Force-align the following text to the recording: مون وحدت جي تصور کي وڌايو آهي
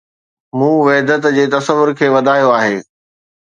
مون 0.57 0.73
وحدت 0.85 1.23
جي 1.35 1.45
تصور 1.55 1.89
کي 1.97 2.07
وڌايو 2.15 2.49
آهي 2.59 2.77